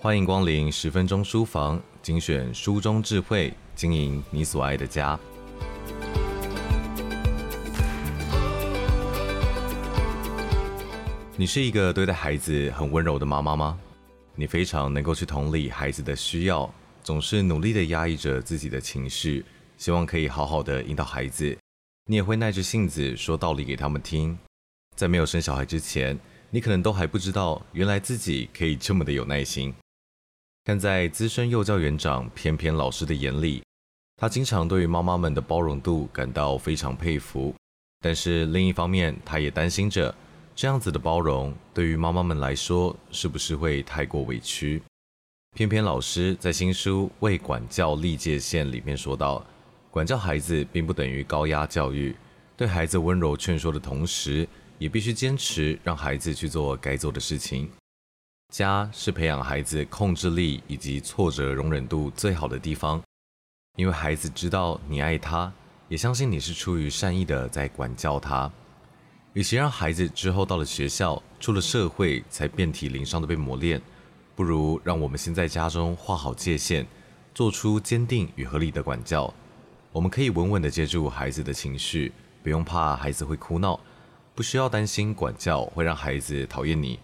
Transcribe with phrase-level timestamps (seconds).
[0.00, 5.18] 欢迎光临十分钟书房，精选书中智慧，经营你所爱的家。
[11.36, 13.76] 你是一个对待孩子很温柔的妈妈吗？
[14.36, 16.72] 你非常能够去同理孩子的需要，
[17.02, 19.44] 总是努力的压抑着自己的情绪，
[19.76, 21.58] 希望可以好好的引导孩子。
[22.06, 24.38] 你也会耐着性子说道理给他们听。
[24.94, 26.16] 在没有生小孩之前，
[26.50, 29.74] 你可能都还不知道，原来自己可以这么的有耐心。
[30.68, 33.62] 看在资深幼教园长翩翩老师的眼里，
[34.18, 37.54] 他经常对于妈妈们的包容度感到非常佩服。
[38.02, 40.14] 但是另一方面，他也担心着。
[40.54, 44.82] 这样子的包容，对于妈妈们来说，是不是会太过委屈？
[45.56, 49.42] 翩翩老师在新书《为管教立界限》里面说到，
[49.90, 52.14] 管教孩子并不等于高压教育，
[52.58, 54.46] 对孩子温柔劝说的同时，
[54.78, 57.70] 也必须坚持让孩子去做该做的事情。
[58.48, 63.02] 家是培养孩子控制力以及挫折容忍度最好的地方，
[63.76, 65.52] 因为孩子知道你爱他，
[65.86, 68.50] 也相信你是出于善意的在管教他。
[69.34, 73.80] 与其让孩子之后到了学校、出了社会才遍体鳞伤的被磨练，
[74.34, 76.86] 不如让我们先在家中画好界限，
[77.34, 79.32] 做出坚定与合理的管教。
[79.92, 82.10] 我们可以稳稳地接住孩子的情绪，
[82.42, 83.78] 不用怕孩子会哭闹，
[84.34, 86.98] 不需要担心管教会让孩子讨厌你。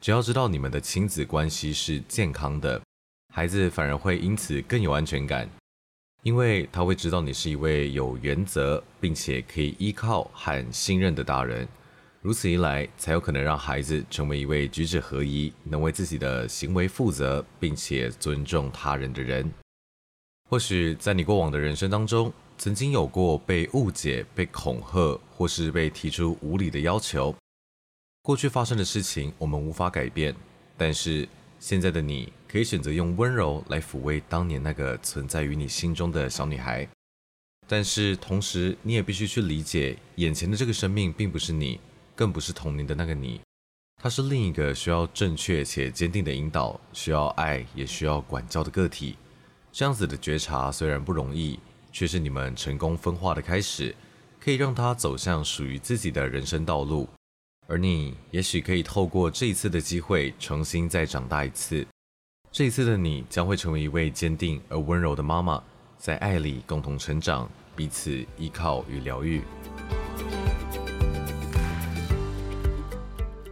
[0.00, 2.80] 只要知道你们的亲子关系是健康的，
[3.34, 5.48] 孩子反而会因此更有安全感。
[6.22, 11.66] 因为他会知道你是一位有原则，并且可以依靠和信任的大人，
[12.20, 19.48] 如此一来，才有可能让孩子成为一位举止合宜、能为自己的行为负责，并且尊重他人的人。
[20.48, 27.34] 或许在你过往的人生当中，曾经有过被误解、被恐吓，或是被提出无理的要求。
[28.26, 30.34] 过去发生的事情，我们无法改变，
[30.76, 31.28] 但是，
[31.60, 36.88] 现在的你可以选择用温柔来抚慰当年那个存在于你心中的小女孩，
[37.68, 41.78] 但是同时你也必须去理解，眼前的这个生命并不是你，
[42.16, 43.40] 更不是童年的那个你，
[44.02, 49.16] 它是另一个需要正确且坚定的引导，需要爱也需要管教的个体。
[49.70, 51.60] 这样子的觉察虽然不容易，
[51.92, 53.94] 却是你们成功分化的开始，
[54.40, 57.08] 可以让他走向属于自己的人生道路。
[57.68, 61.84] 而你也许可以透过这一次的机会，重新再长大一次。
[62.52, 65.60] 这一次的你将会成为一位坚定而温柔的妈妈，
[65.98, 69.42] 在爱里共同成长，彼此依靠与疗愈。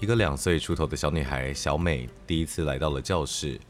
[0.00, 3.60] 一个两岁出头的小女孩小美第一次来到了教室，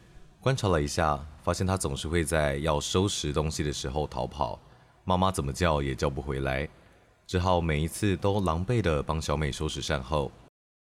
[0.41, 4.59] 观察了一下，发现她总是会在要收拾东西的时候逃跑，
[5.05, 6.67] 妈妈怎么叫也叫不回来。
[7.31, 10.33] 只好每一次都狼狈地帮小美收拾善后。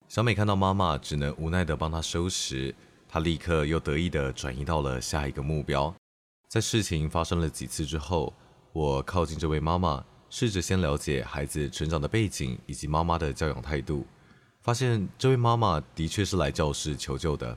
[0.08, 2.74] 小美看到妈妈只能无奈地帮她收拾，
[3.08, 5.94] 她立刻又得意地转移到了下一个目标。
[6.46, 8.30] 在事情发生了几次之后，
[8.74, 14.06] 我靠近这位妈妈，试着先了解孩子成长的背景以及妈妈的教养态度，
[14.60, 17.56] 发现这位妈妈的确是来教室求救的。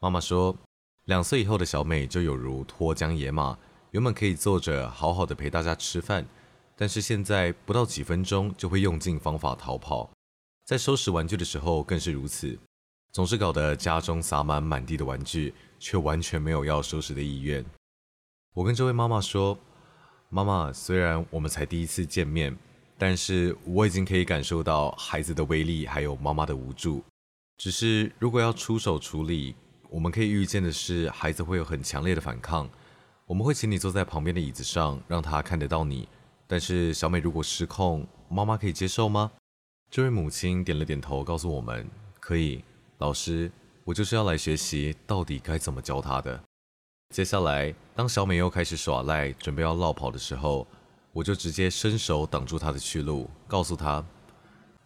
[0.00, 0.56] 妈妈说，
[1.04, 3.58] 两岁以后的小美就有如脱缰野马，
[3.90, 6.26] 原本可以坐着好好的陪大家吃饭。
[6.80, 10.08] 但是现在不到几分钟就会用尽方法逃跑，
[10.64, 12.56] 在收拾玩具的时候更是如此，
[13.10, 17.64] 总是搞得家中洒满满地的玩具，却完全没有要收拾的意愿。
[18.54, 19.58] 我跟这位妈妈说
[20.30, 22.56] ：“妈妈，虽然我们才第一次见面，
[22.96, 27.02] 但是我已经可以感受到孩子的威力，还有妈妈的无助。
[27.56, 29.56] 只是如果要出手处理，
[29.90, 32.70] 我们可以预见的是，孩子会有很强烈的反抗。
[33.26, 36.06] 我们会请你坐在旁边的椅子上，让他看得到你。”
[36.50, 39.30] 但是小美如果失控，妈妈可以接受吗？
[39.90, 41.86] 这位母亲点了点头，告诉我们
[42.18, 42.64] 可以。
[42.96, 43.52] 老师，
[43.84, 46.42] 我就是要来学习到底该怎么教她的。
[47.14, 50.66] 接下来，当小美又开始耍赖，准备要落跑的时候，
[51.12, 54.02] 我就直接伸手挡住她的去路，告诉她：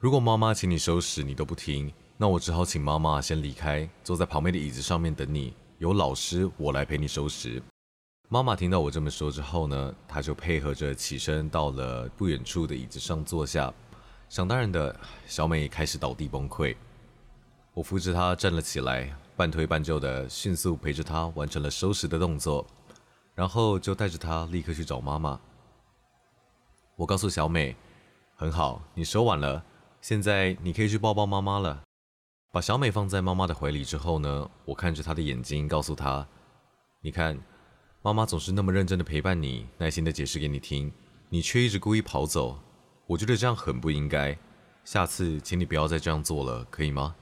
[0.01, 5.55] 如果妈妈请你收拾你都不听，那我只好请妈妈先离开，坐在旁边的椅子上面等你。
[5.79, 7.63] 有老师，我来陪你收拾。
[8.33, 13.71] 妈妈听到我这么说之后呢，她就配合着起身到了不远处的椅子上坐下。
[14.31, 16.75] 想当然的，小美开始倒地崩溃。
[17.75, 22.67] 我扶着她站了起来，半推半就的迅速陪着她完成了收拾的动作，
[23.35, 25.39] 然后就带着她立刻去找妈妈。
[26.97, 27.77] 我告诉小美
[28.35, 29.63] ：“很好，你收晚了，
[30.01, 31.83] 现在你可以去抱抱妈妈了。”
[32.51, 36.27] 把小美放在妈妈的怀里之后呢，我看着她的眼睛，告诉她
[37.05, 37.39] ：“你看。”
[38.05, 40.93] 妈妈总是那么认真的陪伴你，耐心的解释给你听，
[41.29, 42.59] 你却一直故意跑走，
[43.07, 44.37] 我觉得这样很不应该。
[44.85, 47.15] 下次请你不要再这样做了，可以吗？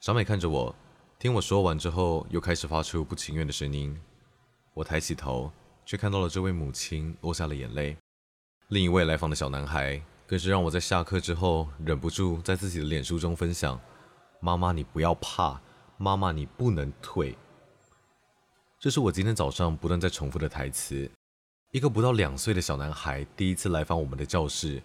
[0.00, 0.74] 小美看着我，
[1.16, 3.96] 听我说完之后，又开始发出不情愿的声音。
[4.74, 5.52] 我抬起头，
[5.86, 7.96] 却看到了这位母亲落下了眼泪。
[8.66, 13.78] 另一位来访的小男孩，更是让我在下课之后忍不住在自己的脸书中分享
[14.42, 15.60] ：“妈妈，你不要怕，
[15.98, 17.38] 妈妈，你不能退。”
[18.82, 21.08] 这是我今天早上不断在重复的台词。
[21.70, 24.82] 一个不到两岁的小男孩第一次来访我们的教室，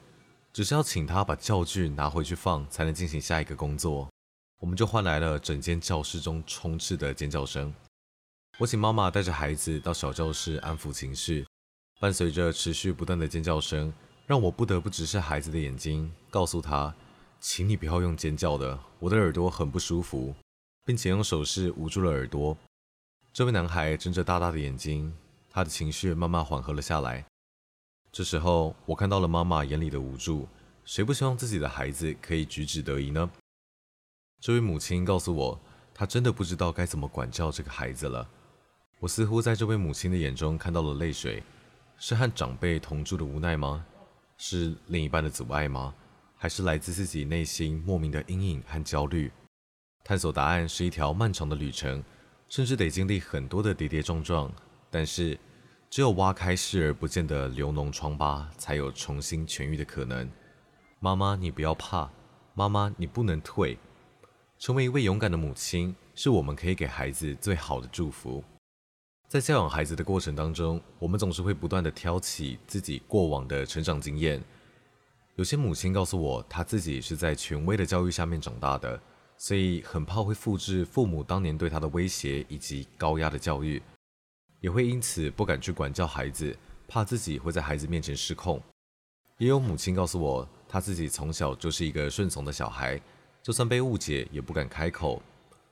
[0.53, 4.07] 只是要请他把教具拿回去放，才能进行下一个工作。
[4.59, 7.73] 我们就换来了整间教室中充斥的尖叫声。
[8.59, 11.47] 我请妈妈带着孩子到小教室安抚情绪，
[11.99, 13.91] 伴随着持续不断的尖叫声，
[14.27, 16.93] 让我不得不直视孩子的眼睛，告诉他
[17.41, 20.35] ：“请你不要用尖叫的，我的耳朵很不舒服。”
[20.85, 22.55] 并且用手势捂住了耳朵。
[23.37, 25.13] 这位男孩睁着大大的眼睛，
[25.47, 27.23] 他的情绪慢慢缓和了下来。
[28.11, 30.47] 这时候，我看到了妈妈眼里的无助。
[30.83, 33.29] 谁不希望自己的孩子可以举止得宜呢？
[34.41, 35.59] 这位母亲告诉我，
[35.93, 38.27] 她真的不知道该怎么管教这个孩子了。
[38.99, 41.43] 我似乎在这位母亲的眼中看到了泪水，
[41.99, 43.85] 是和长辈同住的无奈吗？
[44.39, 45.93] 是另一半的阻碍吗？
[46.35, 49.31] 还是来自自己内心莫名的阴影和焦虑？
[50.03, 52.03] 探索答案是一条漫长的旅程，
[52.49, 54.51] 甚至得经历很多的跌跌撞撞。
[54.89, 55.37] 但是，
[55.89, 60.29] 只有挖开视而不见的流脓疮疤，才有重新痊愈的可能。
[60.99, 62.09] 妈妈，你不要怕，
[62.53, 63.77] 妈妈，你不能退。
[64.57, 68.43] 成为一位勇敢的母亲，是我们可以给孩子最好的祝福。
[69.27, 74.41] 在教养孩子的过程当中，我们总是会不断的挑起自己过往的成长经验。
[75.35, 78.99] 有些母亲告诉我，她自己是在权威的教育下面长大的，
[79.37, 83.81] 所以很怕会复制父母当年对他的威胁以及高压的教育，
[84.59, 86.57] 也会因此不敢去管教孩子，
[86.87, 88.61] 怕自己会在孩子面前失控。
[89.37, 92.99] 也有母亲告诉我，她自己从小就是一个顺从的小孩。
[93.43, 95.21] 就算被误解，也不敢开口，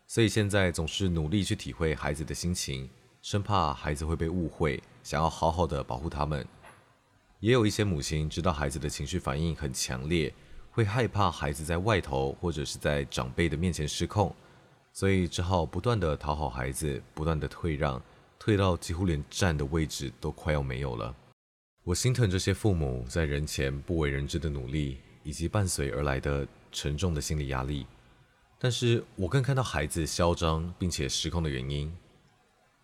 [0.08, 2.90] 所以现在总是努力去体会孩子的心情，
[3.22, 6.48] 生怕孩子会被误会，想要好好的保护他们。
[7.42, 10.34] 也有一些母亲知道孩子的情绪反应很强烈，
[10.76, 14.36] 会害怕孩子在外头或者是在长辈的面前失控，
[14.92, 18.00] 所以只好不断的讨好孩子，不断的退让，
[18.38, 21.16] 退到几乎连站的位置都快要没有了。
[21.86, 26.46] 我心疼这些父母在人前不为人知的努力，以及伴随而来的。
[26.78, 27.88] 沉重的心理压力，
[28.60, 31.90] 但是我更看到孩子嚣张并且失控的原因。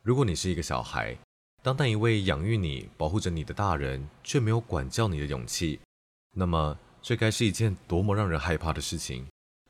[0.01, 1.13] 如果你是一个小孩，
[1.61, 5.77] 当那一位养育你、保护着你的大人却没有管教你的勇气，
[6.33, 9.25] 那么这该是一件多么让人害怕的事情。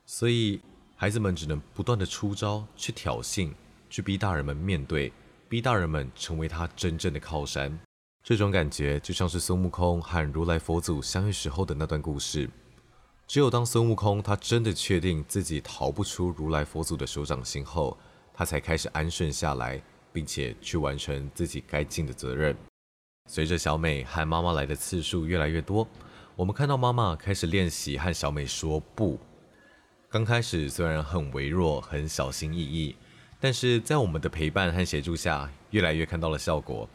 [0.05, 0.59] 所以，
[0.95, 3.51] 孩子们只能不断地出招，去挑衅，
[3.89, 5.13] 去逼大人们面对，
[5.47, 7.79] 逼大人们成为他真正的靠山。
[8.23, 12.49] 这种感觉就像是孙悟空和如来佛祖相遇时候的那段故事。
[13.25, 17.97] 只有当孙悟空他真的确定自己逃不出如来佛祖的手掌心后，
[18.33, 19.81] 他才开始安顺下来，
[20.11, 22.55] 并且去完成自己该尽的责任。
[23.29, 25.87] 随着小美和妈妈来的次数越来越多，
[26.35, 29.19] 我们看到妈妈开始练习和小美说不。
[30.09, 32.95] 刚开始虽然很微弱、很小心翼翼，
[33.39, 36.89] 但是在我们的陪伴和协助下，越来越看到了效果。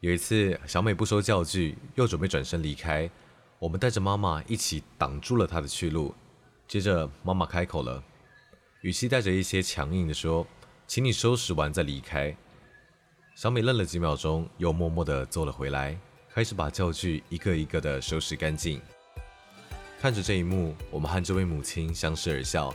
[0.00, 3.10] 有一次，小美不收教具，又准备转身离开。
[3.58, 6.14] 我们带着妈妈一起挡住了她的去路。
[6.66, 8.02] 接着，妈妈开口了，
[8.82, 10.46] 语气带着一些强硬的说
[10.86, 12.34] ：“请你收拾完再离开。”
[13.34, 15.98] 小美愣了几秒钟，又默默地走了回来，
[16.34, 18.80] 开始把教具一个一个的收拾干净。
[20.00, 22.74] 看着这一幕，我们和这位母亲相视而笑，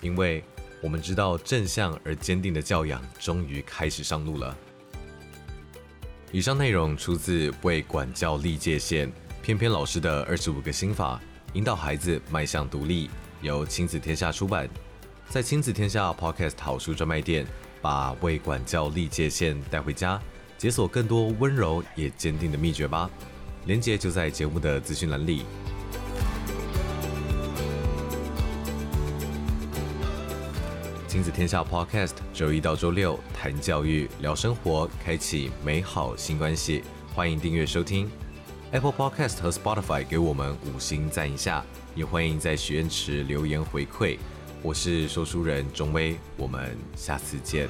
[0.00, 0.42] 因为
[0.80, 4.56] 我们知道正向而坚定的教养终于开始上路了。
[6.32, 9.08] 以上内容出自《为管教立界限》。
[9.42, 11.20] 翩翩老师的二十五个心法，
[11.54, 13.10] 引导孩子迈向独立，
[13.40, 14.68] 由亲子天下出版。
[15.28, 17.44] 在亲子天下 Podcast 好书专卖店，
[17.80, 20.22] 把为管教立界限带回家，
[20.62, 23.10] 解锁更多温柔也坚定的秘诀吧。
[23.64, 25.42] 链接就在节目的资讯栏里。
[31.08, 36.84] 亲子天下 Podcast 周一到周六谈教育、聊生活，开启美好新关系。
[37.12, 38.08] 欢迎订阅收听。
[38.70, 41.64] Apple Podcast 和 Spotify 给我们五星赞一下，
[41.96, 44.16] 也欢迎在许愿池留言回馈。
[44.62, 47.68] 我是说书人钟威，我们下次见。